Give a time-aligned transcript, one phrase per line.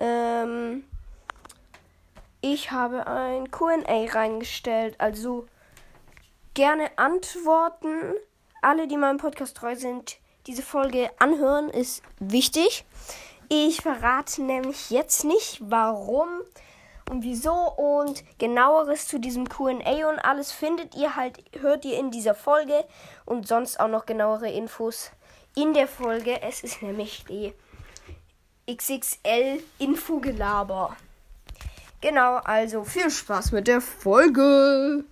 [0.00, 0.84] Ähm,
[2.40, 4.96] ich habe ein QA reingestellt.
[4.98, 5.46] Also
[6.54, 8.14] gerne antworten.
[8.62, 12.84] Alle, die meinem Podcast treu sind, diese Folge anhören, ist wichtig.
[13.48, 16.28] Ich verrate nämlich jetzt nicht, warum
[17.10, 22.10] und wieso und genaueres zu diesem QA und alles findet ihr halt, hört ihr in
[22.10, 22.84] dieser Folge
[23.26, 25.10] und sonst auch noch genauere Infos
[25.54, 26.40] in der Folge.
[26.42, 27.52] Es ist nämlich die
[28.66, 30.96] XXL Infogelaber.
[32.00, 35.04] Genau, also viel Spaß mit der Folge.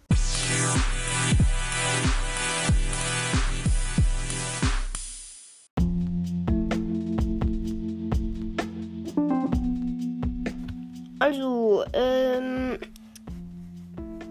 [11.19, 12.79] Also, ähm,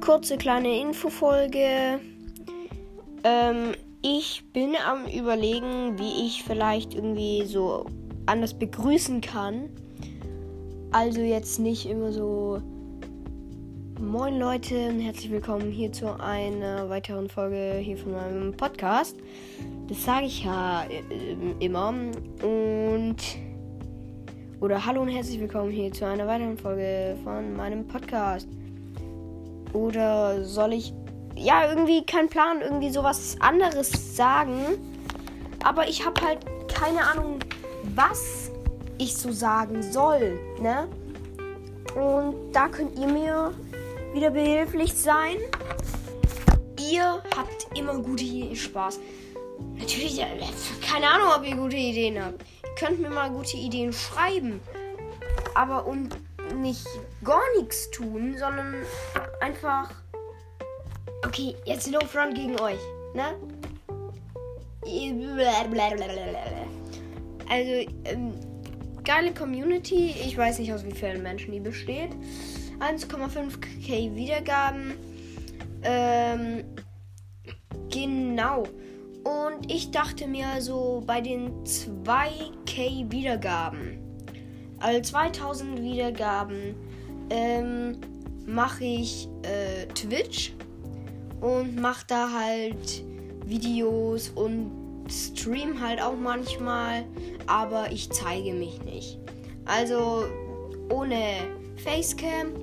[0.01, 1.99] kurze kleine Infofolge.
[3.23, 7.85] Ähm, ich bin am überlegen, wie ich vielleicht irgendwie so
[8.25, 9.69] anders begrüßen kann.
[10.91, 12.61] Also jetzt nicht immer so
[13.99, 19.15] Moin Leute und herzlich willkommen hier zu einer weiteren Folge hier von meinem Podcast.
[19.87, 21.93] Das sage ich ja äh, immer
[22.41, 23.17] und
[24.59, 28.47] oder hallo und herzlich willkommen hier zu einer weiteren Folge von meinem Podcast.
[29.73, 30.93] Oder soll ich
[31.35, 34.65] ja irgendwie keinen Plan, irgendwie sowas anderes sagen?
[35.63, 37.39] Aber ich habe halt keine Ahnung,
[37.95, 38.51] was
[38.97, 40.87] ich so sagen soll, ne?
[41.95, 43.53] Und da könnt ihr mir
[44.13, 45.37] wieder behilflich sein.
[46.91, 48.99] Ihr habt immer gute Ideen, Spaß.
[49.77, 50.23] Natürlich,
[50.87, 52.43] keine Ahnung, ob ihr gute Ideen habt
[52.81, 54.59] könnt mir mal gute Ideen schreiben.
[55.53, 56.15] Aber und
[56.55, 56.87] nicht
[57.23, 58.75] gar nichts tun, sondern
[59.39, 59.91] einfach.
[61.23, 62.79] Okay, jetzt No Front gegen euch,
[63.13, 63.35] ne?
[67.51, 68.31] Also, ähm,
[69.03, 70.15] geile Community.
[70.25, 72.11] Ich weiß nicht, aus wie vielen Menschen die besteht.
[72.79, 74.93] 1,5k Wiedergaben.
[75.83, 76.63] Ähm,
[77.91, 78.63] genau.
[79.25, 83.99] Und ich dachte mir so bei den 2k Wiedergaben,
[84.79, 86.73] also 2000 Wiedergaben,
[87.29, 87.97] ähm,
[88.47, 90.53] mache ich äh, Twitch
[91.41, 93.03] und mache da halt
[93.45, 94.80] Videos und
[95.11, 97.05] stream halt auch manchmal,
[97.47, 99.19] aber ich zeige mich nicht.
[99.65, 100.25] Also
[100.89, 101.37] ohne
[101.83, 102.53] Facecam.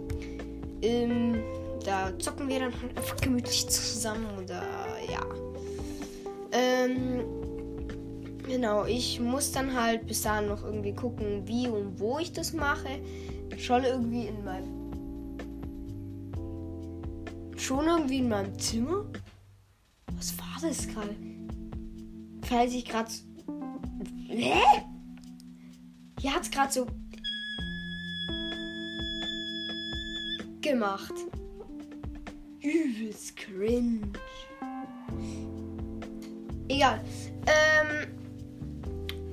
[0.83, 1.43] Ähm,
[1.85, 4.63] da zocken wir dann halt einfach gemütlich zusammen oder
[5.11, 5.21] ja.
[6.53, 7.25] Ähm,
[8.47, 12.53] genau, ich muss dann halt bis dahin noch irgendwie gucken, wie und wo ich das
[12.53, 13.01] mache.
[13.57, 14.79] Schon irgendwie in meinem.
[17.57, 19.05] Schon irgendwie in meinem Zimmer?
[20.17, 21.15] Was war das gerade?
[22.49, 23.11] Falls ich gerade.
[24.29, 24.55] Hä?
[26.21, 26.87] Hier hat's gerade so.
[30.69, 31.15] gemacht.
[32.61, 34.13] Übelst cringe.
[36.69, 37.01] Egal.
[37.47, 38.09] Ähm,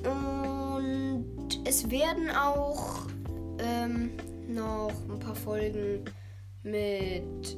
[0.06, 3.08] und es werden auch
[3.59, 4.12] ähm,
[4.48, 6.06] noch ein paar Folgen
[6.64, 7.58] mit.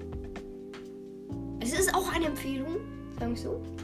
[1.59, 2.77] Es ist auch eine Empfehlung,
[3.19, 3.76] sagen wir so.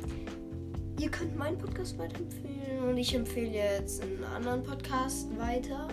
[1.04, 5.90] Ihr könnt meinen Podcast weiterempfehlen und ich empfehle jetzt einen anderen Podcast weiter.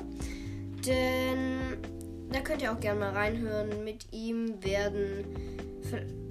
[0.86, 1.78] Denn
[2.30, 3.82] da könnt ihr auch gerne mal reinhören.
[3.82, 5.24] Mit ihm werden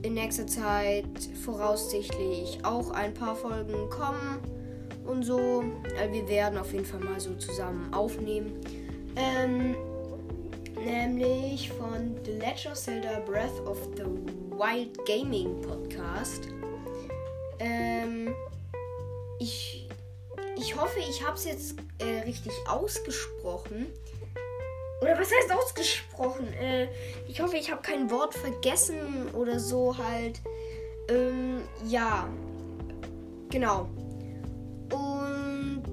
[0.02, 1.04] in nächster Zeit
[1.44, 4.40] voraussichtlich auch ein paar Folgen kommen
[5.06, 5.66] und so.
[6.00, 8.62] Also wir werden auf jeden Fall mal so zusammen aufnehmen.
[9.18, 9.76] Ähm,
[10.86, 14.06] nämlich von The Legend of Zelda Breath of the
[14.58, 16.48] Wild Gaming Podcast.
[17.60, 18.34] Ähm,
[19.40, 19.90] ich,
[20.58, 23.88] ich hoffe, ich habe es jetzt äh, richtig ausgesprochen.
[25.02, 26.52] Oder was heißt ausgesprochen?
[26.54, 26.90] Äh,
[27.28, 30.42] ich hoffe, ich habe kein Wort vergessen oder so halt.
[31.10, 32.30] Ähm, ja.
[33.50, 33.90] Genau.
[34.92, 35.84] Und.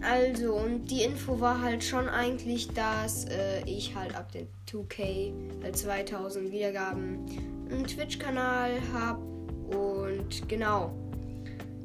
[0.00, 5.32] Also, und die Info war halt schon eigentlich, dass äh, ich halt ab den 2K,
[5.62, 7.26] halt 2000 Wiedergaben,
[7.70, 9.37] einen Twitch-Kanal habe.
[10.18, 10.92] Und genau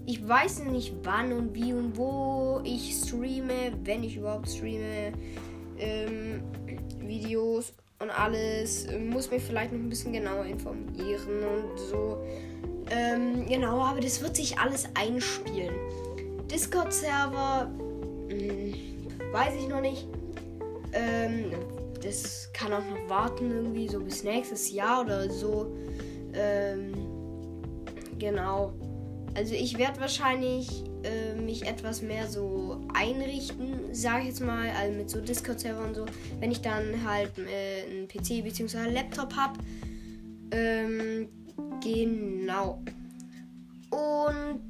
[0.06, 5.14] ich weiß nicht wann und wie und wo ich streame, wenn ich überhaupt streame,
[5.78, 6.44] ähm,
[7.00, 8.88] Videos und alles.
[9.00, 12.18] Muss mich vielleicht noch ein bisschen genauer informieren und so.
[12.90, 15.74] Ähm, genau, aber das wird sich alles einspielen.
[16.52, 17.72] Discord-Server,
[18.30, 18.74] hm,
[19.32, 20.08] weiß ich noch nicht.
[20.92, 21.52] Ähm,
[22.04, 25.74] das kann auch noch warten, irgendwie so bis nächstes Jahr oder so.
[26.34, 26.92] Ähm,
[28.24, 28.74] genau.
[29.36, 34.98] Also ich werde wahrscheinlich äh, mich etwas mehr so einrichten, sage ich jetzt mal, also
[34.98, 36.06] mit so Discord-Server und so,
[36.40, 38.90] wenn ich dann halt äh, einen PC bzw.
[38.90, 39.60] Laptop habe.
[40.52, 41.28] Ähm,
[41.84, 42.82] genau.
[43.90, 44.62] Und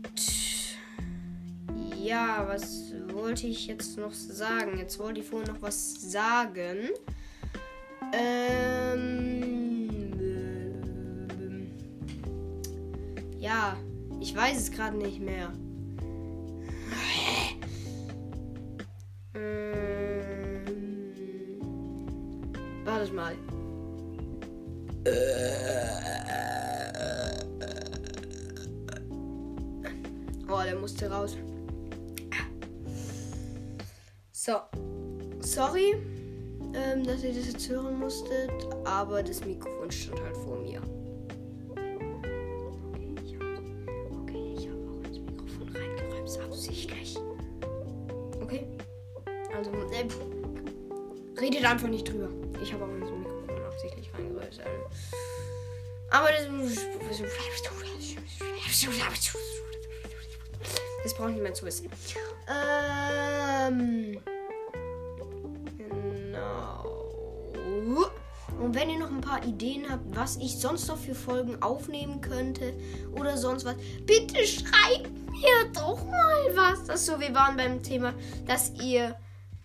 [2.02, 4.78] ja, was wollte ich jetzt noch sagen?
[4.78, 6.90] Jetzt wollte ich vorhin noch was sagen.
[8.14, 9.53] Ähm,
[13.44, 13.76] ja,
[14.22, 15.52] ich weiß es gerade nicht mehr.
[19.36, 20.64] Ähm,
[22.86, 23.36] warte mal.
[30.48, 31.36] Oh, der musste raus.
[34.32, 34.54] So.
[35.42, 35.96] Sorry,
[36.74, 38.52] ähm, dass ihr das jetzt hören musstet,
[38.86, 40.82] aber das Mikrofon stand halt vor mir.
[51.64, 52.30] Redet einfach nicht drüber.
[52.62, 54.46] Ich habe auch ins Mikrofon absichtlich reingeräumt.
[54.46, 54.62] Also.
[56.10, 56.48] Aber das.
[61.04, 61.90] Das braucht niemand zu wissen.
[62.50, 64.20] Ähm.
[68.60, 72.22] Und wenn ihr noch ein paar Ideen habt, was ich sonst noch für Folgen aufnehmen
[72.22, 72.74] könnte
[73.12, 73.76] oder sonst was,
[74.06, 76.86] bitte schreibt mir doch mal was.
[76.86, 78.14] Das ist so, wir waren beim Thema,
[78.46, 79.16] dass ihr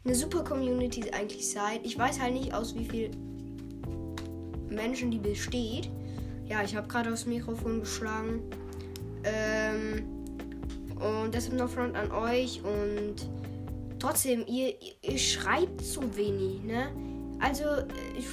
[0.05, 1.85] eine super Community eigentlich seid.
[1.85, 3.11] Ich weiß halt nicht, aus wie viel
[4.69, 5.91] Menschen die besteht.
[6.47, 8.43] Ja, ich habe gerade aufs Mikrofon geschlagen.
[9.25, 10.05] Ähm,
[10.97, 12.63] und deshalb noch Front an euch.
[12.63, 13.29] Und
[13.99, 16.91] trotzdem, ihr, ihr schreibt zu wenig, ne?
[17.41, 17.65] Also,
[18.17, 18.27] ich,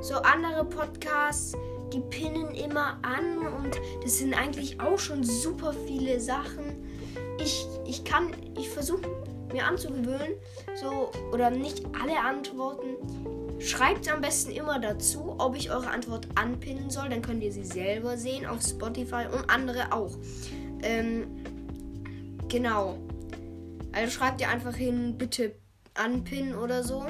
[0.00, 1.56] so andere Podcasts,
[1.92, 6.84] die pinnen immer an und das sind eigentlich auch schon super viele Sachen.
[7.40, 9.02] Ich, ich kann, ich versuche
[9.52, 10.34] mir anzugewöhnen,
[10.80, 12.96] so, oder nicht alle Antworten.
[13.60, 17.08] Schreibt am besten immer dazu, ob ich eure Antwort anpinnen soll.
[17.08, 20.16] Dann könnt ihr sie selber sehen auf Spotify und andere auch.
[20.82, 21.26] Ähm,
[22.48, 22.98] genau.
[23.92, 25.54] Also schreibt ihr einfach hin, bitte
[25.94, 27.06] anpinnen oder so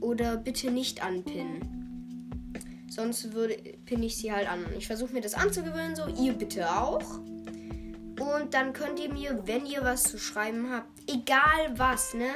[0.00, 1.76] oder bitte nicht anpinnen.
[2.88, 4.64] Sonst würde pinne ich sie halt an.
[4.78, 7.20] Ich versuche mir das anzugewöhnen, so ihr bitte auch.
[8.18, 12.30] Und dann könnt ihr mir, wenn ihr was zu schreiben habt, egal was, ne?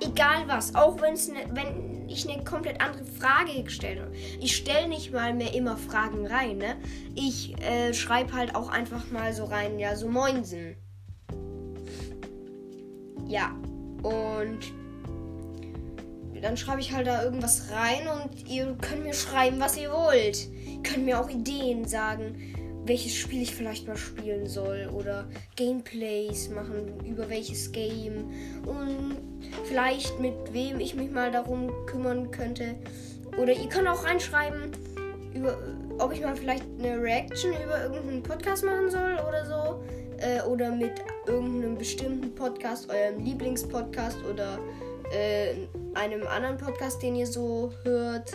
[0.00, 4.14] Egal was, auch wenn's ne, wenn ich eine komplett andere Frage gestellt habe.
[4.40, 6.76] Ich stelle nicht mal mehr immer Fragen rein, ne?
[7.14, 10.76] Ich äh, schreibe halt auch einfach mal so rein, ja, so Moinsen.
[13.26, 13.56] Ja,
[14.02, 14.60] und
[16.40, 20.46] dann schreibe ich halt da irgendwas rein und ihr könnt mir schreiben, was ihr wollt.
[20.66, 22.53] Ihr könnt mir auch Ideen sagen,
[22.84, 25.26] welches Spiel ich vielleicht mal spielen soll oder
[25.56, 28.30] Gameplays machen über welches Game
[28.66, 29.16] und
[29.64, 32.74] vielleicht mit wem ich mich mal darum kümmern könnte.
[33.38, 34.72] Oder ihr könnt auch reinschreiben,
[35.34, 35.58] über,
[35.98, 39.84] ob ich mal vielleicht eine Reaction über irgendeinen Podcast machen soll oder so.
[40.18, 40.92] Äh, oder mit
[41.26, 44.58] irgendeinem bestimmten Podcast, eurem Lieblingspodcast oder
[45.12, 45.54] äh,
[45.94, 48.32] einem anderen Podcast, den ihr so hört,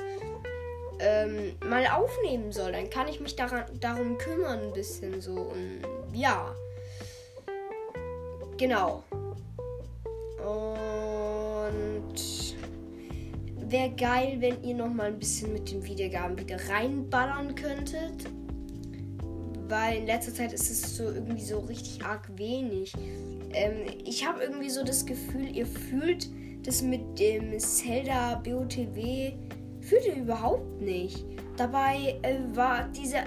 [0.99, 2.71] ähm, mal aufnehmen soll.
[2.71, 5.33] Dann kann ich mich daran, darum kümmern ein bisschen so.
[5.33, 5.81] Und
[6.13, 6.53] ja.
[8.57, 9.03] Genau.
[10.43, 12.15] Und
[13.71, 18.29] wäre geil, wenn ihr noch mal ein bisschen mit den Wiedergaben wieder reinballern könntet.
[19.67, 22.93] Weil in letzter Zeit ist es so irgendwie so richtig arg wenig.
[23.53, 26.27] Ähm, ich habe irgendwie so das Gefühl, ihr fühlt
[26.63, 29.33] das mit dem Zelda BOTW
[29.89, 31.25] fühlte überhaupt nicht.
[31.57, 33.17] Dabei äh, war diese,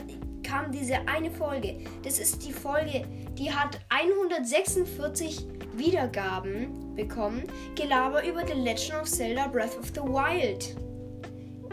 [0.42, 1.78] kam diese eine Folge.
[2.02, 3.04] Das ist die Folge,
[3.36, 7.44] die hat 146 Wiedergaben bekommen.
[7.74, 10.76] Gelaber über The Legend of Zelda Breath of the Wild.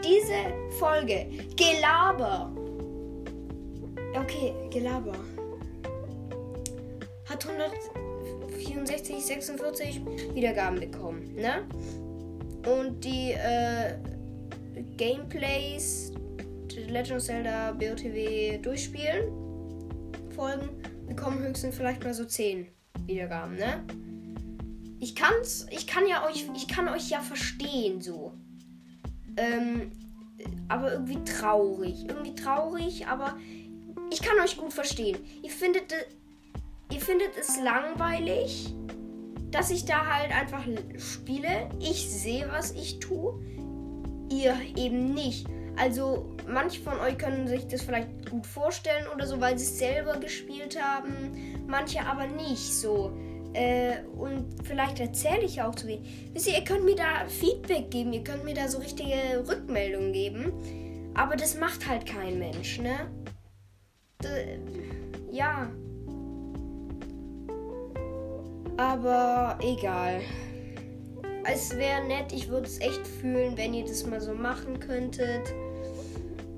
[0.04, 2.50] Diese Folge, Gelaber.
[4.14, 5.14] Okay, Gelaber.
[7.28, 7.70] Hat 100.
[8.60, 10.00] 64, 46
[10.34, 11.34] Wiedergaben bekommen.
[11.34, 11.66] Ne?
[12.66, 13.94] Und die äh,
[14.96, 16.12] Gameplays
[16.88, 19.32] Legend of Zelda BOTW durchspielen
[20.34, 20.68] Folgen
[21.08, 22.66] bekommen höchstens vielleicht mal so 10
[23.06, 23.84] Wiedergaben, ne?
[25.00, 28.32] Ich kann's, ich kann ja euch, ich kann euch ja verstehen so.
[29.36, 29.92] Ähm,
[30.68, 32.06] aber irgendwie traurig.
[32.06, 33.36] Irgendwie traurig, aber
[34.10, 35.18] ich kann euch gut verstehen.
[35.42, 35.94] Ihr findet
[36.92, 38.74] ihr findet es langweilig,
[39.50, 40.64] dass ich da halt einfach
[40.98, 41.70] spiele.
[41.80, 43.40] Ich sehe, was ich tue.
[44.30, 45.46] Ihr eben nicht.
[45.76, 49.78] Also, manche von euch können sich das vielleicht gut vorstellen oder so, weil sie es
[49.78, 51.64] selber gespielt haben.
[51.66, 53.12] manche aber nicht so.
[53.52, 56.30] Äh, und vielleicht erzähle ich auch zu wenig.
[56.32, 60.12] Wisst ihr, ihr könnt mir da Feedback geben, ihr könnt mir da so richtige Rückmeldungen
[60.12, 60.52] geben.
[61.14, 63.10] Aber das macht halt kein Mensch, ne?
[64.22, 64.58] D
[65.32, 65.68] ja.
[68.76, 70.20] Aber egal.
[71.44, 75.52] Es wäre nett, ich würde es echt fühlen, wenn ihr das mal so machen könntet.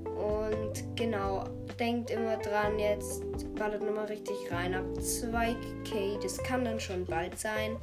[0.05, 1.45] Und genau,
[1.79, 3.23] denkt immer dran, jetzt
[3.55, 6.21] ballert nochmal richtig rein ab 2k.
[6.21, 7.77] Das kann dann schon bald sein.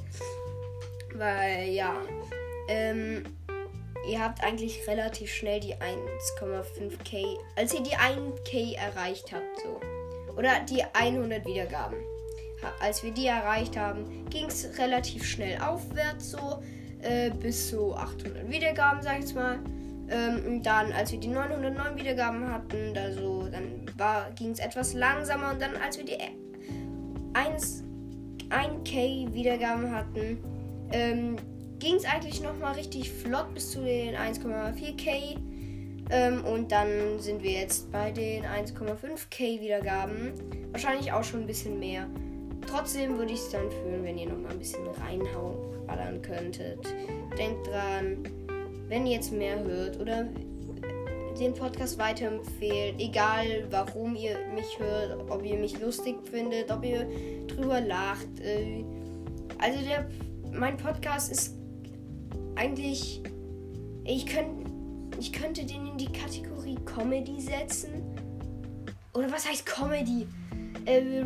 [1.15, 1.95] Weil ja,
[2.67, 3.23] ähm,
[4.09, 9.79] ihr habt eigentlich relativ schnell die 1,5k, als ihr die 1k erreicht habt, so.
[10.37, 11.97] Oder die 100 Wiedergaben.
[12.79, 16.61] Als wir die erreicht haben, ging es relativ schnell aufwärts, so
[17.01, 19.59] äh, bis zu 800 Wiedergaben, sag ich jetzt mal.
[20.09, 23.85] Ähm, und dann, als wir die 909 Wiedergaben hatten, also, dann
[24.35, 25.51] ging es etwas langsamer.
[25.51, 26.17] Und dann, als wir die
[27.33, 27.83] 1,
[28.49, 30.37] 1K Wiedergaben hatten,
[30.91, 31.37] ähm,
[31.79, 35.37] ging es eigentlich nochmal richtig flott bis zu den 1,4K.
[36.09, 40.33] Ähm, und dann sind wir jetzt bei den 1,5K Wiedergaben.
[40.71, 42.07] Wahrscheinlich auch schon ein bisschen mehr.
[42.67, 46.79] Trotzdem würde ich es dann fühlen, wenn ihr nochmal ein bisschen reinhauen könntet.
[47.37, 48.23] Denkt dran,
[48.87, 50.27] wenn ihr jetzt mehr hört oder
[51.39, 57.07] den Podcast weiterempfehlt, egal warum ihr mich hört, ob ihr mich lustig findet, ob ihr
[57.47, 58.27] drüber lacht.
[58.41, 58.83] Äh,
[59.57, 60.09] also der,
[60.51, 61.55] mein Podcast ist
[62.55, 63.21] eigentlich,
[64.03, 64.69] ich könnte,
[65.19, 68.03] ich könnte den in die Kategorie Comedy setzen.
[69.13, 70.27] Oder was heißt Comedy?
[70.85, 71.23] Äh,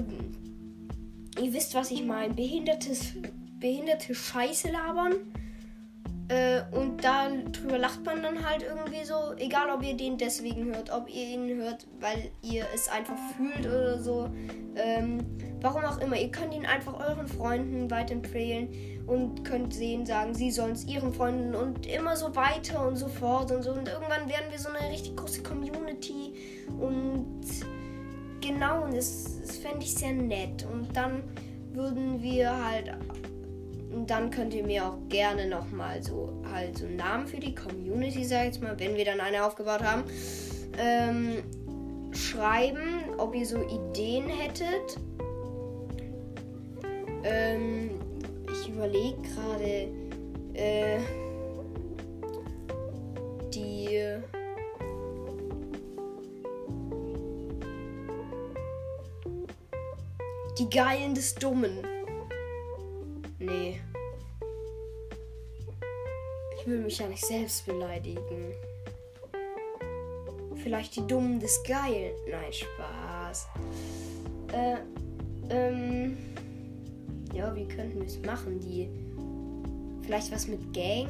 [1.42, 2.34] ihr wisst, was ich meine.
[2.34, 3.14] Behindertes,
[3.60, 5.14] behinderte Scheiße labern.
[6.28, 9.34] Äh, und darüber lacht man dann halt irgendwie so.
[9.38, 13.66] Egal, ob ihr den deswegen hört, ob ihr ihn hört, weil ihr es einfach fühlt
[13.68, 14.30] oder so.
[14.76, 15.20] Ähm,
[15.62, 16.18] warum auch immer.
[16.18, 21.14] Ihr könnt ihn einfach euren Freunden weiterempfehlen und könnt sehen, sagen, sie sollen es ihren
[21.14, 23.72] Freunden und immer so weiter und so fort und so.
[23.72, 26.34] Und irgendwann werden wir so eine richtig große Community.
[26.80, 27.42] Und
[28.46, 30.66] genau, und das, das fände ich sehr nett.
[30.72, 31.24] Und dann
[31.74, 32.92] würden wir halt
[33.96, 37.56] und dann könnt ihr mir auch gerne nochmal so halt so einen Namen für die
[37.56, 40.04] Community, sag ich jetzt mal, wenn wir dann eine aufgebaut haben,
[40.78, 41.44] ähm,
[42.12, 45.00] schreiben, ob ihr so Ideen hättet.
[47.24, 47.92] Ähm,
[48.52, 49.88] ich überlege gerade
[50.54, 51.00] äh,
[53.54, 54.20] die
[60.58, 61.80] die Geilen des Dummen.
[63.40, 63.80] Nee.
[66.58, 68.54] Ich will mich ja nicht selbst beleidigen.
[70.56, 72.14] Vielleicht die Dummen des Geilen.
[72.30, 73.48] Nein, Spaß.
[74.54, 74.78] Äh,
[75.50, 76.18] ähm.
[77.34, 78.60] Ja, wie könnten wir es machen?
[78.60, 78.90] Die.
[80.04, 81.10] Vielleicht was mit Gang?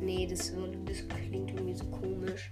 [0.00, 0.52] Nee, das,
[0.86, 2.50] das klingt irgendwie so komisch.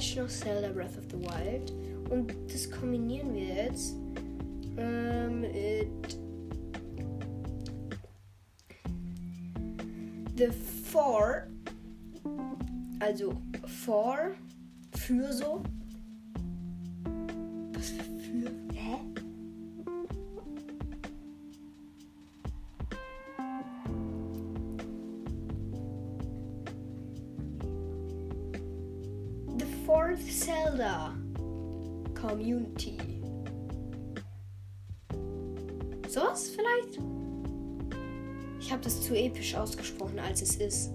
[0.00, 1.72] Legend of Zelda Breath of the Wild.
[2.08, 3.96] Und das kombinieren wir jetzt
[4.78, 6.18] ähm, mit
[10.38, 10.48] The
[10.90, 11.48] Four,
[12.98, 13.34] also
[13.82, 14.30] For,
[14.96, 15.62] für so
[40.30, 40.92] als es ist.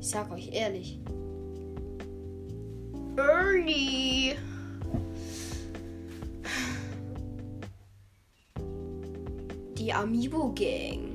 [0.00, 1.00] Ich sag euch ehrlich.
[3.16, 4.34] Ernie.
[9.78, 11.05] Die Amiibo Gang.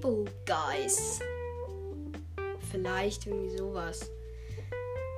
[0.00, 1.20] Amiibo Guys.
[2.70, 4.10] vielleicht irgendwie sowas.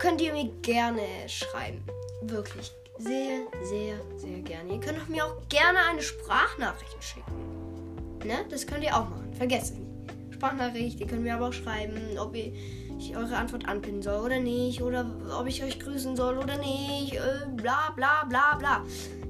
[0.00, 1.82] Könnt ihr mir gerne schreiben.
[2.22, 2.72] Wirklich.
[2.98, 4.74] Sehr, sehr, sehr gerne.
[4.74, 8.18] Ihr könnt mir auch gerne eine Sprachnachricht schicken.
[8.24, 8.44] Ne?
[8.50, 9.32] Das könnt ihr auch machen.
[9.34, 10.34] Vergesst es nicht.
[10.34, 14.82] Sprachnachricht, ihr könnt mir aber auch schreiben, ob ich eure Antwort anpinnen soll oder nicht.
[14.82, 15.06] Oder
[15.38, 17.14] ob ich euch grüßen soll oder nicht.
[17.14, 18.84] Äh, bla bla bla bla.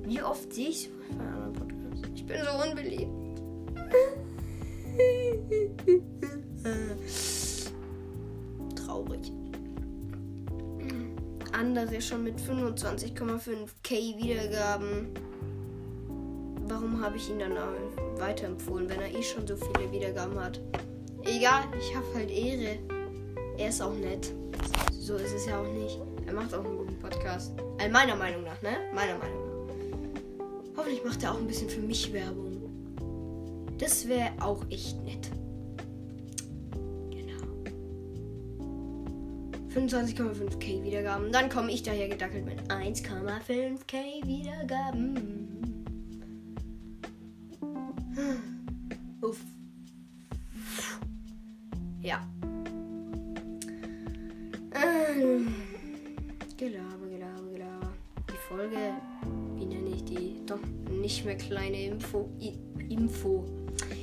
[0.05, 0.89] Wie oft sehe ich
[2.15, 3.11] Ich bin so unbeliebt.
[11.79, 15.09] Andere schon mit 25,5k Wiedergaben.
[16.69, 17.55] Warum habe ich ihn dann
[18.19, 20.61] weiterempfohlen, wenn er eh schon so viele Wiedergaben hat?
[21.25, 22.79] Egal, ich habe halt Ehre.
[23.57, 24.35] Er ist auch nett.
[24.93, 25.99] So ist es ja auch nicht.
[26.27, 27.55] Er macht auch einen guten Podcast.
[27.79, 28.77] Also meiner Meinung nach, ne?
[28.95, 30.77] Meiner Meinung nach.
[30.77, 32.61] Hoffentlich macht er auch ein bisschen für mich Werbung.
[33.79, 35.31] Das wäre auch echt nett.
[39.75, 41.33] 25,5k Wiedergaben.
[41.33, 45.49] Dann komme ich daher gedackelt mit 1,5k Wiedergaben.
[49.23, 49.41] Uff.
[52.03, 52.27] Ja.
[54.75, 55.55] Ähm,
[56.57, 57.93] gelaber, gelaber, gelaber.
[58.29, 58.77] Die Folge,
[59.55, 60.41] wie nenne ich die?
[60.45, 60.61] Doch
[60.91, 62.29] nicht mehr kleine Info.
[62.41, 62.59] I
[62.91, 63.47] Info.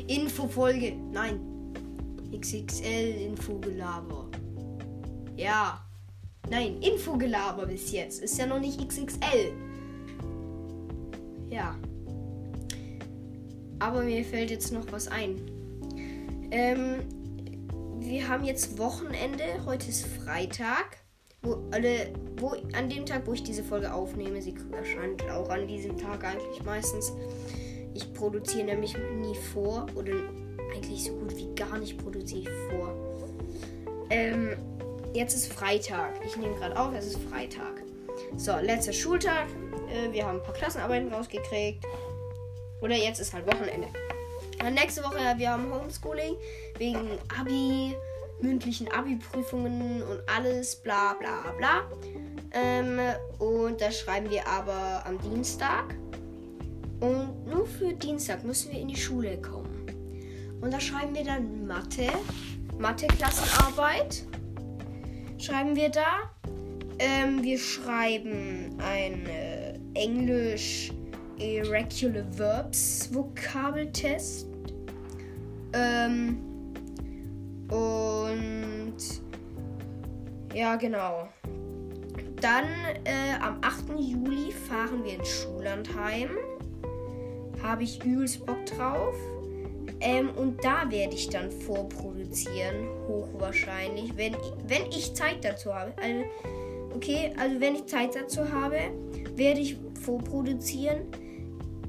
[0.08, 0.96] Infofolge.
[1.12, 1.40] Nein.
[2.32, 4.29] XXL Infogelaber.
[5.40, 5.80] Ja.
[6.50, 8.22] Nein, Infogelaber bis jetzt.
[8.22, 9.54] Ist ja noch nicht XXL.
[11.50, 11.78] Ja.
[13.80, 15.40] Aber mir fällt jetzt noch was ein.
[16.52, 17.06] Ähm,
[18.00, 19.44] wir haben jetzt Wochenende.
[19.66, 20.98] Heute ist Freitag.
[21.42, 25.70] Wo, alle, wo, an dem Tag, wo ich diese Folge aufnehme, sie erscheint auch an
[25.70, 27.14] diesem Tag eigentlich meistens.
[27.94, 30.12] Ich produziere nämlich nie vor oder
[30.76, 32.94] eigentlich so gut wie gar nicht produziere ich vor.
[34.10, 34.58] Ähm,
[35.14, 36.14] jetzt ist Freitag.
[36.26, 37.84] Ich nehme gerade auf, es ist Freitag.
[38.38, 39.48] So, letzter Schultag.
[39.90, 41.86] Äh, wir haben ein paar Klassenarbeiten rausgekriegt.
[42.82, 43.88] Oder jetzt ist halt Wochenende.
[44.62, 46.36] Und nächste Woche, wir haben Homeschooling
[46.78, 47.96] wegen Abi,
[48.42, 51.84] mündlichen Abi-Prüfungen und alles, bla bla bla.
[52.52, 53.00] Ähm,
[53.38, 55.96] und das schreiben wir aber am Dienstag.
[57.00, 59.86] Und nur für Dienstag müssen wir in die Schule kommen.
[60.62, 62.10] Und da schreiben wir dann Mathe,
[62.78, 64.26] Mathe-Klassenarbeit.
[65.40, 66.30] Schreiben wir da.
[67.00, 69.26] Ähm, wir schreiben ein
[69.94, 70.92] Englisch
[71.38, 74.48] Irregular Verbs Vokabeltest.
[75.72, 76.40] Ähm,
[77.70, 78.98] und
[80.54, 81.30] ja, genau.
[82.42, 82.66] Dann
[83.06, 83.98] äh, am 8.
[83.98, 86.32] Juli fahren wir ins Schullandheim.
[87.64, 89.16] Habe ich übelst Bock drauf.
[90.02, 94.36] Ähm, und da werde ich dann vorproduzieren, hochwahrscheinlich, wenn,
[94.68, 95.94] wenn ich Zeit dazu habe.
[96.02, 96.24] Also,
[96.96, 98.80] okay, also wenn ich Zeit dazu habe,
[99.36, 101.02] werde ich vorproduzieren.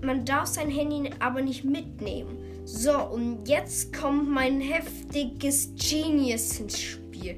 [0.02, 2.38] Man darf sein Handy aber nicht mitnehmen.
[2.64, 7.36] So, und jetzt kommt mein heftiges Genius ins Spiel.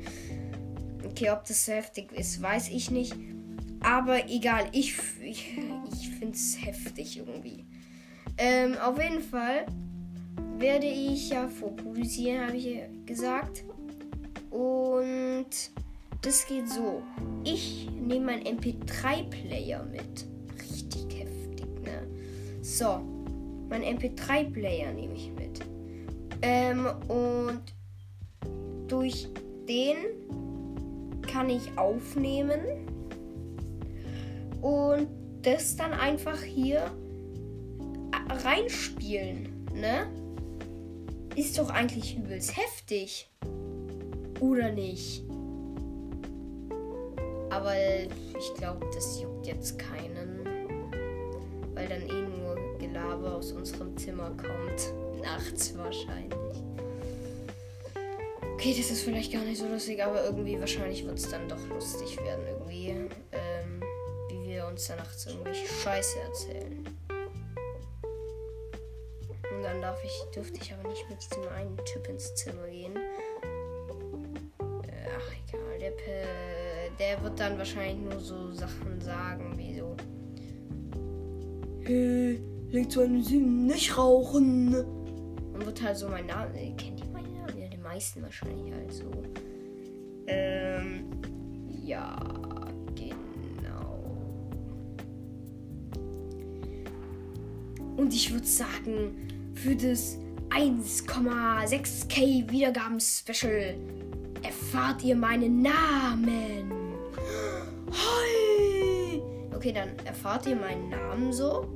[1.04, 3.14] Okay, ob das so heftig ist, weiß ich nicht.
[3.80, 5.58] Aber egal, ich, ich,
[5.92, 7.64] ich finde es heftig irgendwie.
[8.38, 9.66] Ähm, auf jeden Fall
[10.58, 13.64] werde ich ja vorproduzieren, habe ich gesagt.
[14.50, 15.46] Und
[16.22, 17.02] das geht so.
[17.44, 20.26] Ich nehme meinen MP3-Player mit.
[20.58, 22.06] Richtig heftig, ne?
[22.60, 23.00] So,
[23.68, 25.60] mein MP3-Player nehme ich mit.
[26.42, 27.62] Ähm, und
[28.88, 29.28] durch
[29.68, 29.96] den
[31.22, 32.60] kann ich aufnehmen
[34.60, 35.08] und
[35.42, 36.90] das dann einfach hier
[38.44, 40.06] reinspielen, ne?
[41.34, 43.30] Ist doch eigentlich übelst heftig.
[44.40, 45.22] Oder nicht?
[47.48, 50.46] Aber ich glaube, das juckt jetzt keinen.
[51.74, 55.22] Weil dann eh nur Gelaber aus unserem Zimmer kommt.
[55.22, 56.62] Nachts wahrscheinlich.
[58.54, 61.66] Okay, das ist vielleicht gar nicht so lustig, aber irgendwie wahrscheinlich wird es dann doch
[61.68, 62.46] lustig werden.
[62.46, 62.88] Irgendwie,
[63.32, 63.82] ähm,
[64.28, 67.01] wie wir uns da nachts irgendwelche Scheiße erzählen.
[69.82, 72.96] Darf ich, dürfte ich aber nicht mit diesem einen Typ ins Zimmer gehen.
[74.60, 75.76] Ach, egal.
[75.80, 75.90] Der,
[77.00, 79.96] der wird dann wahrscheinlich nur so Sachen sagen wie so.
[81.80, 82.40] Hey,
[82.70, 84.72] leg Sieben nicht rauchen.
[85.52, 86.56] Und wird halt so mein Name.
[86.56, 87.60] Äh, kennt ihr meinen Namen?
[87.60, 89.10] Ja, die meisten wahrscheinlich halt so.
[90.28, 91.10] Ähm,
[91.82, 92.20] ja,
[92.94, 93.98] genau.
[97.96, 100.18] Und ich würde sagen, für das
[100.50, 103.76] 1,6k Wiedergaben-Special
[104.42, 106.72] erfahrt ihr meinen Namen.
[107.92, 109.22] Hi.
[109.54, 111.68] Okay, dann erfahrt ihr meinen Namen so.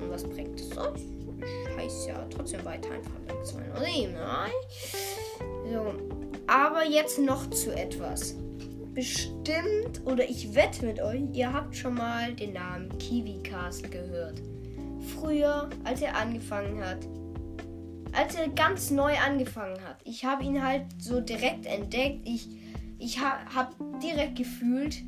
[0.00, 1.00] Und was bringt es euch?
[1.40, 4.14] Ich heiße ja trotzdem weiter einfach Link 207.
[5.72, 5.94] So,
[6.46, 8.34] aber jetzt noch zu etwas.
[8.92, 14.42] Bestimmt, oder ich wette mit euch, ihr habt schon mal den Namen KiwiCast gehört.
[15.00, 17.06] Früher, als er angefangen hat.
[18.12, 19.98] Als er ganz neu angefangen hat.
[20.04, 22.26] Ich habe ihn halt so direkt entdeckt.
[22.26, 22.48] Ich,
[22.98, 25.04] ich ha, habe direkt gefühlt,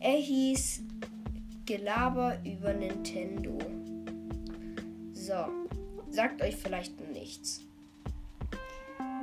[0.00, 0.82] er hieß
[1.66, 3.58] Gelaber über Nintendo.
[5.12, 5.34] So,
[6.10, 7.62] sagt euch vielleicht nichts.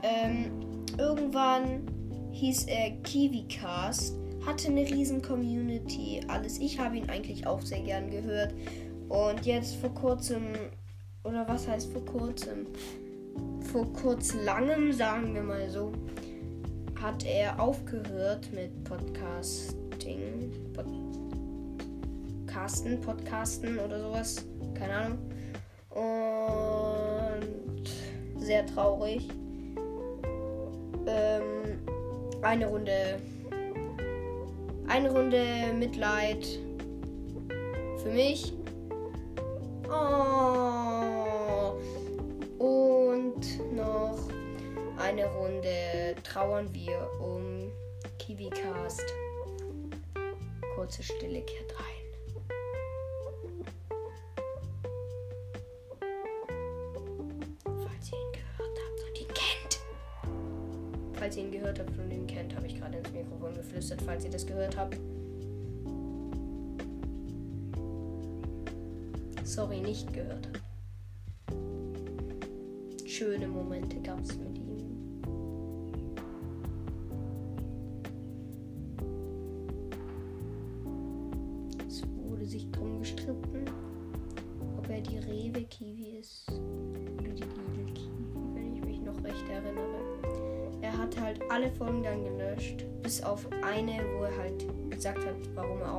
[0.03, 0.51] Ähm,
[0.97, 1.85] irgendwann
[2.33, 4.15] hieß er KiwiCast,
[4.45, 6.59] hatte eine riesen Community, alles.
[6.59, 8.53] Ich habe ihn eigentlich auch sehr gern gehört.
[9.13, 10.55] Und jetzt vor kurzem,
[11.23, 12.65] oder was heißt vor kurzem?
[13.71, 15.91] Vor kurz langem, sagen wir mal so,
[16.99, 20.51] hat er aufgehört mit Podcasting.
[22.47, 24.43] Podcasten, Podcasten oder sowas.
[24.73, 25.19] Keine Ahnung.
[25.91, 27.87] Und
[28.41, 29.29] sehr traurig.
[31.05, 31.77] Ähm,
[32.41, 33.19] eine Runde.
[34.87, 36.47] Eine Runde Mitleid.
[38.01, 38.53] Für mich.
[39.93, 41.77] Oh.
[42.57, 44.17] Und noch
[44.97, 47.71] eine Runde trauern wir um
[48.17, 49.03] KiwiCast.
[50.75, 52.03] Kurze Stille kehrt ein.
[57.63, 59.73] Falls ihr ihn gehört habt und ihn kennt.
[61.13, 64.25] Falls ihr ihn gehört habt und ihn kennt, habe ich gerade ins Mikrofon geflüstert, falls
[64.25, 64.97] ihr das gehört habt.
[69.43, 70.63] Sorry, nicht gehört habt.
[73.05, 75.21] Schöne Momente gab es mit ihm.
[81.87, 83.65] Es wurde sich drum gestritten,
[84.77, 89.99] ob er die Rewe-Kiwi ist oder die Lidl-Kiwi, wenn ich mich noch recht erinnere.
[90.81, 95.35] Er hat halt alle Folgen dann gelöscht, bis auf eine, wo er halt gesagt hat,
[95.53, 95.92] warum er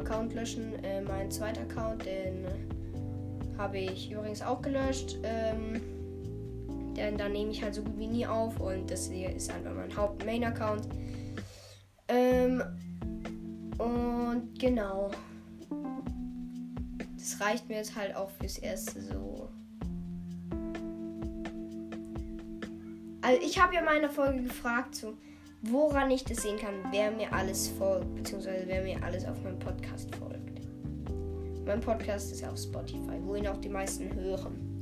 [0.00, 2.46] Account löschen, äh, mein zweiter Account, den
[3.58, 5.18] habe ich übrigens auch gelöscht.
[5.22, 5.80] Ähm,
[6.96, 9.74] denn da nehme ich halt so gut wie nie auf und das hier ist einfach
[9.74, 10.88] mein Haupt-Main-Account.
[12.08, 12.62] Ähm,
[13.78, 15.10] und genau.
[17.18, 19.48] Das reicht mir jetzt halt auch fürs erste so.
[23.20, 25.14] Also ich habe ja in meiner Folge gefragt, so,
[25.70, 29.58] woran ich das sehen kann, wer mir alles folgt, beziehungsweise wer mir alles auf meinem
[29.58, 30.60] Podcast folgt.
[31.64, 34.80] Mein Podcast ist ja auf Spotify, wo ihn auch die meisten hören.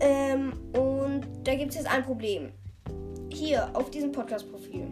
[0.00, 2.50] Ähm, und da gibt es jetzt ein Problem.
[3.30, 4.86] Hier auf diesem Podcast-Profil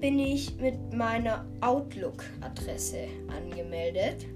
[0.00, 4.26] bin ich mit meiner Outlook-Adresse angemeldet.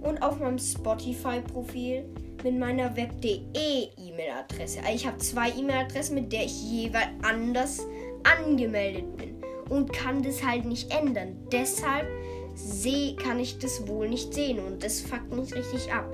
[0.00, 2.04] Und auf meinem Spotify-Profil
[2.42, 4.80] mit meiner web.de E-Mail-Adresse.
[4.80, 7.86] Also ich habe zwei E-Mail-Adressen, mit der ich jeweils anders
[8.24, 9.42] angemeldet bin.
[9.68, 11.36] Und kann das halt nicht ändern.
[11.52, 12.06] Deshalb
[12.54, 14.58] seh, kann ich das wohl nicht sehen.
[14.58, 16.12] Und das fuckt mich richtig ab.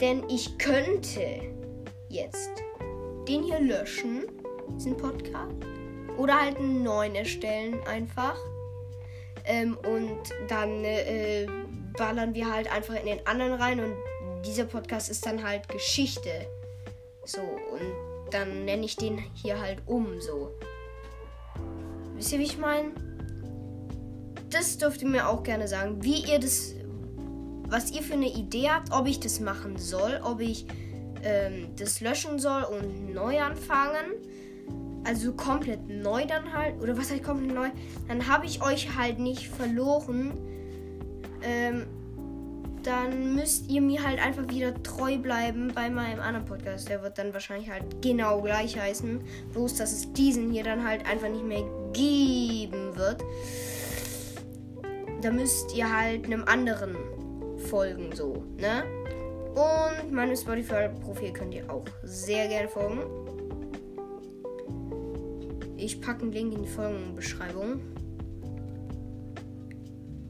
[0.00, 1.40] Denn ich könnte
[2.08, 2.50] jetzt
[3.28, 4.24] den hier löschen,
[4.74, 5.54] diesen Podcast.
[6.18, 8.36] Oder halt einen neuen erstellen einfach.
[9.46, 11.46] Ähm, und dann äh,
[11.96, 13.94] ballern wir halt einfach in den anderen rein und
[14.44, 16.46] dieser Podcast ist dann halt Geschichte.
[17.24, 20.52] So, und dann nenne ich den hier halt um so.
[22.14, 22.92] Wisst ihr, wie ich meine?
[24.50, 26.74] Das dürft ihr mir auch gerne sagen, wie ihr das,
[27.68, 30.66] was ihr für eine Idee habt, ob ich das machen soll, ob ich
[31.22, 34.06] ähm, das löschen soll und neu anfangen.
[35.04, 36.80] Also komplett neu dann halt.
[36.80, 37.68] Oder was heißt komplett neu?
[38.08, 40.32] Dann habe ich euch halt nicht verloren.
[41.42, 41.86] Ähm,
[42.86, 46.88] dann müsst ihr mir halt einfach wieder treu bleiben bei meinem anderen Podcast.
[46.88, 49.20] Der wird dann wahrscheinlich halt genau gleich heißen.
[49.52, 53.22] Bloß, dass es diesen hier dann halt einfach nicht mehr geben wird.
[55.22, 56.96] Da müsst ihr halt einem anderen
[57.68, 58.84] folgen, so, ne?
[59.50, 63.00] Und meinem Spotify-Profil könnt ihr auch sehr gerne folgen.
[65.76, 67.80] Ich packe einen Link in die Folgenbeschreibung.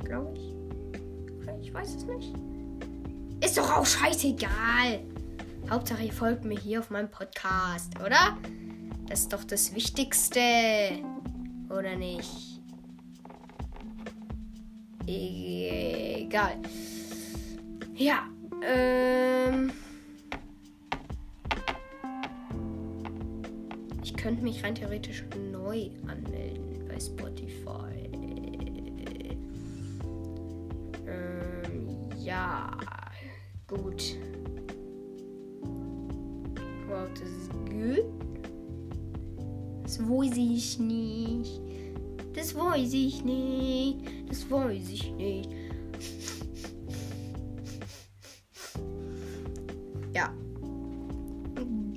[0.05, 0.50] Glaube ich.
[1.63, 2.35] Ich weiß es nicht.
[3.45, 5.01] Ist doch auch scheißegal.
[5.71, 8.37] Hauptsache, ihr folgt mir hier auf meinem Podcast, oder?
[9.09, 10.41] Das ist doch das Wichtigste.
[11.69, 12.61] Oder nicht?
[15.07, 16.57] Egal.
[17.95, 18.29] Ja,
[18.63, 19.73] ähm.
[24.03, 28.00] Ich könnte mich rein theoretisch neu anmelden bei Spotify.
[32.31, 32.71] Ja,
[33.67, 34.17] gut.
[36.87, 38.05] Wow, das ist gut.
[39.83, 41.61] Das weiß ich nicht.
[42.33, 44.29] Das weiß ich nicht.
[44.29, 45.51] Das weiß ich nicht.
[50.15, 50.33] Ja.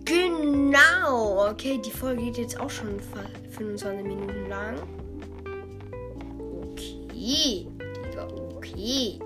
[0.04, 1.52] Genau.
[1.52, 3.00] Okay, die Folge geht jetzt auch schon
[3.52, 4.78] 25 Minuten lang.
[6.72, 7.68] Okay.
[8.58, 9.20] Okay.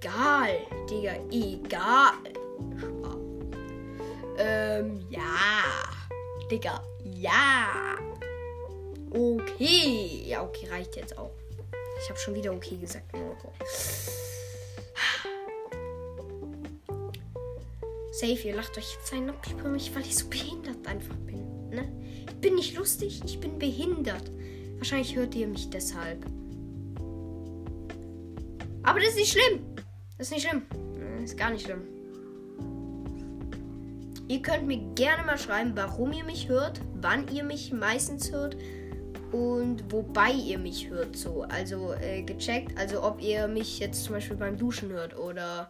[0.00, 0.66] Egal.
[0.90, 2.12] Digga, egal.
[4.38, 5.64] Ähm, ja.
[6.50, 7.96] Digga, ja.
[9.10, 10.24] Okay.
[10.26, 11.32] Ja, okay, reicht jetzt auch.
[12.02, 13.06] Ich habe schon wieder okay gesagt.
[18.12, 21.68] Safe, ihr lacht euch jetzt ein über mich, weil ich so behindert einfach bin.
[21.70, 21.92] Ne?
[22.28, 24.30] Ich bin nicht lustig, ich bin behindert.
[24.76, 26.24] Wahrscheinlich hört ihr mich deshalb.
[28.82, 29.65] Aber das ist nicht schlimm.
[30.18, 30.62] Ist nicht schlimm.
[31.20, 31.82] Das ist gar nicht schlimm.
[34.28, 38.56] Ihr könnt mir gerne mal schreiben, warum ihr mich hört, wann ihr mich meistens hört
[39.30, 41.16] und wobei ihr mich hört.
[41.16, 45.68] So, also äh, gecheckt, also ob ihr mich jetzt zum Beispiel beim Duschen hört oder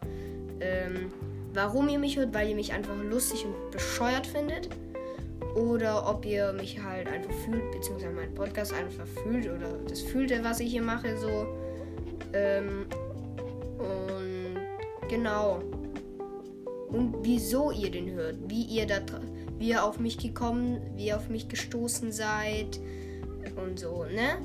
[0.59, 1.11] ähm,
[1.53, 4.69] warum ihr mich hört, weil ihr mich einfach lustig und bescheuert findet.
[5.55, 10.31] Oder ob ihr mich halt einfach fühlt, beziehungsweise meinen Podcast einfach fühlt oder das fühlt,
[10.43, 11.47] was ich hier mache, so.
[12.33, 12.85] Ähm,
[13.79, 14.26] und
[15.07, 15.61] genau
[16.89, 19.01] und wieso ihr den hört, wie ihr da
[19.57, 22.79] wie ihr auf mich gekommen, wie ihr auf mich gestoßen seid
[23.55, 24.37] und so, ne?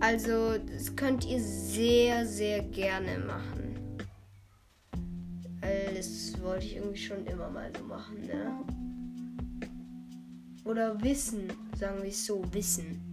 [0.00, 3.98] Also, das könnt ihr sehr, sehr gerne machen.
[5.94, 8.64] Das wollte ich irgendwie schon immer mal so machen, ne?
[10.64, 13.07] Oder wissen, sagen wir es so, wissen.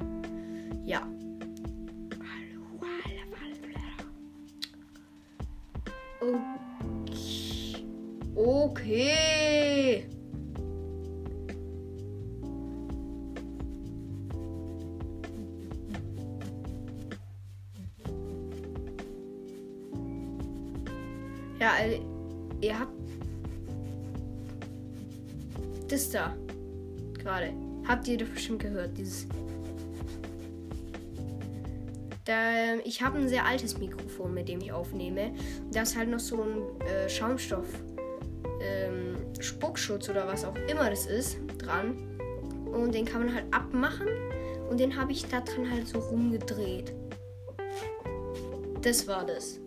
[29.05, 29.27] Dieses.
[32.25, 35.31] Da, ich habe ein sehr altes Mikrofon, mit dem ich aufnehme.
[35.71, 37.67] Da ist halt noch so ein äh, Schaumstoff
[38.61, 41.95] ähm, Spuckschutz oder was auch immer das ist dran.
[42.73, 44.07] Und den kann man halt abmachen.
[44.69, 46.93] Und den habe ich da dran halt so rumgedreht.
[48.81, 49.59] Das war das.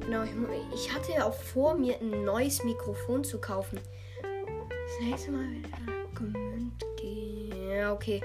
[0.00, 0.30] Genau, ich,
[0.74, 3.78] ich hatte auch vor, mir ein neues Mikrofon zu kaufen.
[4.20, 5.70] Das nächste Mal wieder
[7.80, 8.20] Ja, okay.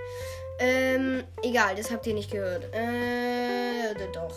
[0.60, 2.66] Ähm, egal, das habt ihr nicht gehört.
[2.74, 4.36] Äh, doch.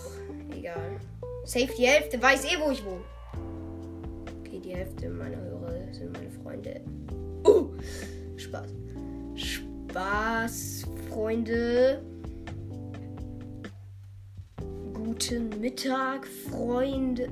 [0.57, 1.01] Egal.
[1.45, 3.05] Safe die Hälfte weiß eh, wo ich wohne
[4.69, 6.81] die Hälfte meiner Hörer sind meine Freunde.
[7.47, 7.71] Uh,
[8.37, 8.69] Spaß.
[9.35, 12.03] Spaß, Freunde.
[14.93, 17.29] Guten Mittag, Freunde.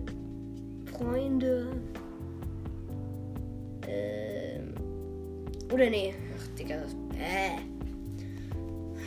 [0.92, 1.68] Freunde.
[3.86, 4.74] Ähm.
[5.72, 6.14] Oder nee.
[6.38, 6.76] Ach, Digga.
[7.18, 7.75] Äh.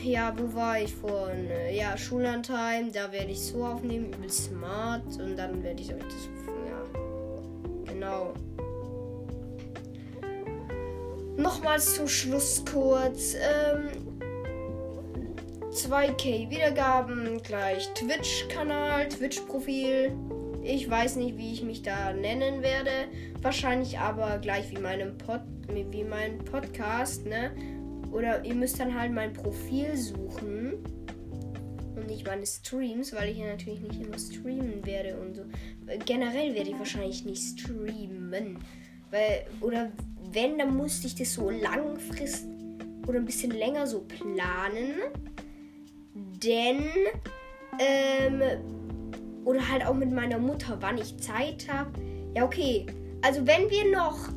[0.03, 1.49] Ja, wo war ich vorhin?
[1.71, 2.91] Ja, Schullandheim.
[2.91, 5.05] Da werde ich so aufnehmen, übel smart.
[5.19, 6.29] Und dann werde ich euch das
[7.85, 8.33] genau.
[11.37, 13.35] Nochmals zum Schluss kurz.
[13.35, 13.89] Ähm,
[15.71, 20.11] 2K Wiedergaben, gleich Twitch-Kanal, Twitch-Profil.
[20.63, 22.91] Ich weiß nicht, wie ich mich da nennen werde.
[23.41, 27.51] Wahrscheinlich aber gleich wie meinem Pod, wie mein Podcast, ne?
[28.11, 30.83] Oder ihr müsst dann halt mein Profil suchen
[31.95, 35.43] und nicht meine Streams, weil ich ja natürlich nicht immer streamen werde und so.
[36.05, 38.57] Generell werde ich wahrscheinlich nicht streamen.
[39.11, 39.91] Weil, oder
[40.31, 42.47] wenn, dann musste ich das so langfristig
[43.07, 44.93] oder ein bisschen länger so planen.
[46.13, 46.83] Denn,
[47.79, 48.41] ähm,
[49.45, 51.91] oder halt auch mit meiner Mutter, wann ich Zeit habe.
[52.35, 52.85] Ja, okay.
[53.21, 54.29] Also wenn wir noch,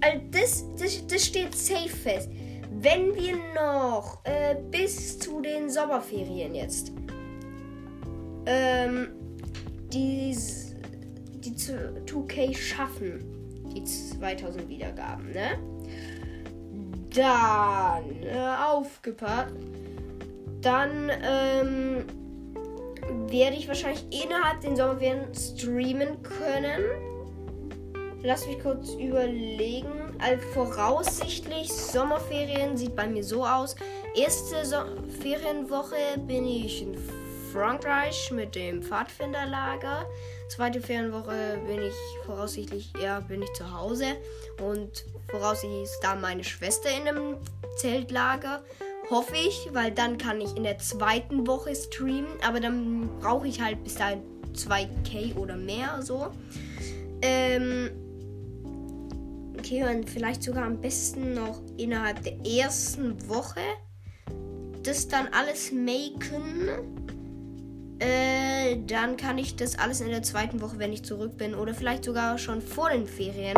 [0.00, 2.30] also das, das, das steht safe fest
[2.82, 6.92] wenn wir noch äh, bis zu den Sommerferien jetzt
[8.46, 9.08] ähm,
[9.92, 10.36] die,
[11.34, 13.20] die 2K schaffen,
[13.72, 15.58] die 2000 Wiedergaben, ne?
[17.14, 19.54] Dann, äh, aufgepasst,
[20.60, 22.04] dann ähm,
[23.28, 26.80] werde ich wahrscheinlich innerhalb den Sommerferien streamen können.
[28.22, 30.01] Lass mich kurz überlegen.
[30.18, 33.74] Also voraussichtlich Sommerferien sieht bei mir so aus.
[34.14, 34.76] Erste so
[35.20, 36.96] Ferienwoche bin ich in
[37.52, 40.06] Frankreich mit dem Pfadfinderlager.
[40.48, 41.94] Zweite Ferienwoche bin ich
[42.24, 44.16] voraussichtlich eher bin ich zu Hause
[44.62, 47.36] und voraussichtlich ist da meine Schwester in einem
[47.76, 48.62] Zeltlager.
[49.10, 52.38] Hoffe ich, weil dann kann ich in der zweiten Woche streamen.
[52.46, 54.22] Aber dann brauche ich halt bis dahin
[54.54, 56.30] 2K oder mehr so.
[57.20, 57.90] Ähm,
[59.62, 63.60] okay, und vielleicht sogar am besten noch innerhalb der ersten Woche
[64.82, 66.68] das dann alles machen.
[68.00, 71.54] Äh, dann kann ich das alles in der zweiten Woche, wenn ich zurück bin.
[71.54, 73.56] Oder vielleicht sogar schon vor den Ferien.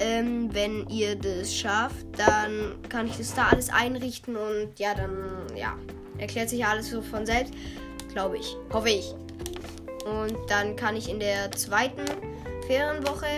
[0.00, 5.12] Ähm, wenn ihr das schafft, dann kann ich das da alles einrichten und ja, dann
[5.54, 5.76] ja,
[6.18, 7.54] erklärt sich alles so von selbst.
[8.12, 8.56] Glaube ich.
[8.72, 9.14] Hoffe ich.
[10.04, 12.02] Und dann kann ich in der zweiten
[12.66, 13.28] Ferienwoche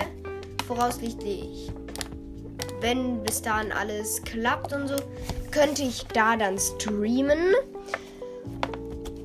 [0.62, 1.70] voraussichtlich,
[2.82, 4.96] wenn bis dahin alles klappt und so,
[5.50, 7.54] könnte ich da dann streamen.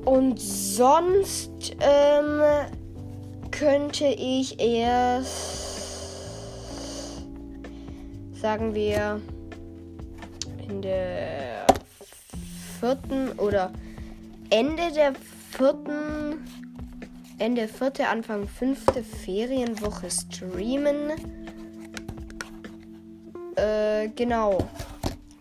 [0.04, 2.40] Und sonst ähm,
[3.50, 5.68] könnte ich erst
[8.40, 9.20] sagen wir,
[10.68, 11.66] in der
[12.78, 13.72] vierten oder
[14.50, 15.12] Ende der
[15.50, 16.44] vierten,
[17.38, 21.12] Ende vierte, Anfang fünfte Ferienwoche streamen.
[23.58, 24.58] Äh, genau.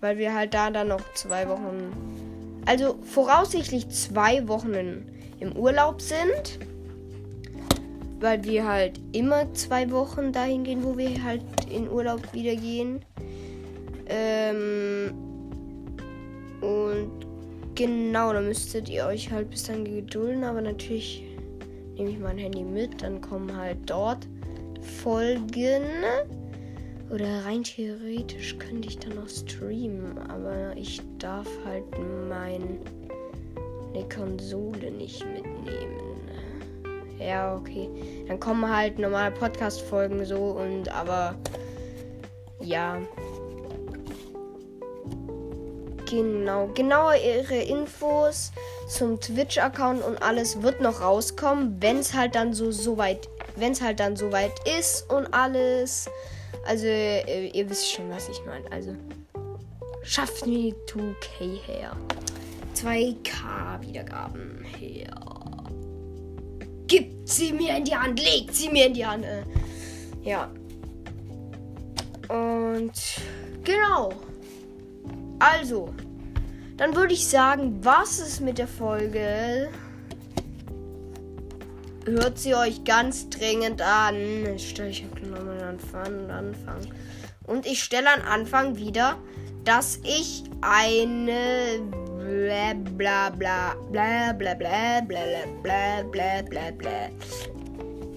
[0.02, 5.06] Weil wir halt da dann noch zwei Wochen, also voraussichtlich zwei Wochen
[5.40, 6.60] im Urlaub sind
[8.20, 13.02] weil wir halt immer zwei Wochen dahin gehen, wo wir halt in Urlaub wieder gehen.
[14.08, 15.14] Ähm,
[16.62, 17.12] und
[17.76, 21.24] genau, da müsstet ihr euch halt bis dann gedulden, aber natürlich
[21.96, 24.28] nehme ich mein Handy mit, dann kommen halt dort
[25.04, 25.84] Folgen.
[27.10, 31.86] Oder rein theoretisch könnte ich dann noch streamen, aber ich darf halt
[32.28, 32.80] meine
[34.14, 36.08] Konsole nicht mitnehmen.
[37.20, 37.90] Ja, okay.
[38.28, 41.36] Dann kommen halt normale Podcast-Folgen so und aber
[42.60, 42.98] ja.
[46.10, 48.52] Genau, genauere Infos
[48.88, 53.74] zum Twitch-Account und alles wird noch rauskommen, wenn es halt dann so so weit, wenn
[53.74, 56.10] es halt dann so weit ist und alles.
[56.66, 58.72] Also äh, ihr wisst schon, was ich meine.
[58.72, 58.96] Also
[60.04, 61.96] schafft mir 2K her.
[62.76, 65.14] 2K Wiedergaben her
[66.88, 69.26] gibt sie mir in die Hand, legt sie mir in die Hand.
[69.26, 69.44] Äh,
[70.24, 70.50] ja.
[72.30, 72.92] Und
[73.64, 74.14] genau.
[75.40, 75.94] Also,
[76.78, 79.70] dann würde ich sagen, was ist mit der Folge?
[82.08, 84.16] Hört sie euch ganz dringend an.
[84.56, 86.80] Ich stelle ich nochmal Anfang, Anfang.
[87.46, 89.18] Und ich stelle an Anfang wieder,
[89.66, 91.82] dass ich eine
[92.96, 97.10] bla bla bla bla bla bla bla bla bla bla bla.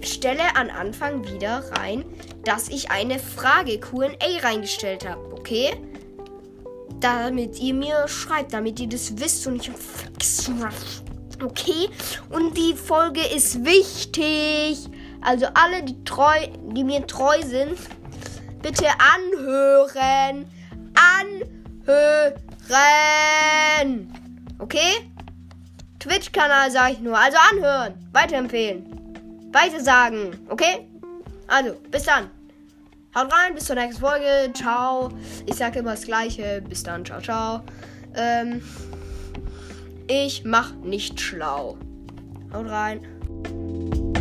[0.01, 2.05] Stelle an Anfang wieder rein,
[2.45, 5.75] dass ich eine Frage QA reingestellt habe, okay?
[7.01, 9.69] Damit ihr mir schreibt, damit ihr das wisst und ich
[11.41, 11.89] Okay?
[12.29, 14.89] Und die Folge ist wichtig.
[15.21, 17.77] Also alle, die treu, die mir treu sind,
[18.61, 20.45] bitte anhören.
[21.85, 22.27] Anhören.
[24.59, 25.11] Okay?
[25.99, 27.17] Twitch-Kanal sage ich nur.
[27.17, 27.93] Also anhören.
[28.11, 28.85] Weiterempfehlen.
[29.51, 30.39] Weiter sagen.
[30.49, 30.87] Okay?
[31.47, 32.29] Also, bis dann.
[33.13, 34.51] Haut rein, bis zur nächsten Folge.
[34.53, 35.11] Ciao.
[35.45, 36.63] Ich sage immer das Gleiche.
[36.67, 37.03] Bis dann.
[37.05, 37.61] Ciao, ciao.
[38.15, 38.61] Ähm,
[40.07, 41.77] ich mach nicht schlau.
[42.53, 44.20] Haut rein.